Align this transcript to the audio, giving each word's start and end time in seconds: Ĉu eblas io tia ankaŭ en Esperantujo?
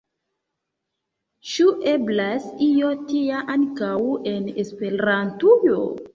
Ĉu 1.49 1.67
eblas 1.91 2.47
io 2.69 2.91
tia 3.13 3.43
ankaŭ 3.59 3.93
en 4.35 4.51
Esperantujo? 4.67 5.81